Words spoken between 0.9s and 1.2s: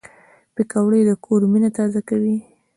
د